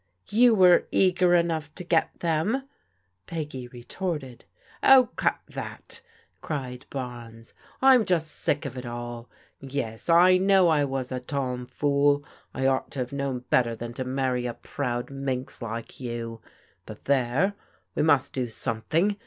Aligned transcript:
"You 0.41 0.55
were 0.55 0.87
eager 0.89 1.35
enough 1.35 1.71
to 1.75 1.83
get 1.83 2.21
them," 2.21 2.67
Peggy 3.27 3.67
retorted." 3.67 4.45
Oh, 4.83 5.09
cut 5.15 5.39
that!" 5.47 6.01
cried 6.41 6.87
Barnes." 6.89 7.53
I'm 7.83 8.05
just 8.05 8.29
sick 8.31 8.65
of 8.65 8.75
it 8.79 8.85
all. 8.87 9.29
Yes, 9.59 10.09
I 10.09 10.37
know 10.37 10.69
I 10.69 10.85
was 10.85 11.11
a 11.11 11.19
tom 11.19 11.67
fool; 11.67 12.23
I 12.51 12.65
ought 12.65 12.89
to 12.93 12.99
have 13.01 13.13
known 13.13 13.43
better 13.51 13.75
than 13.75 13.93
to 13.93 14.03
marry 14.03 14.47
a 14.47 14.55
proud 14.55 15.11
minx 15.11 15.61
like 15.61 15.99
you. 15.99 16.41
But 16.87 17.05
there, 17.05 17.53
we 17.93 18.01
must 18.01 18.33
do 18.33 18.49
something. 18.49 19.17